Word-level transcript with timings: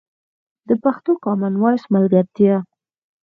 د 0.67 0.69
پښتو 0.83 1.11
کامن 1.23 1.53
وایس 1.57 1.83
ملګرتیا 1.95 2.55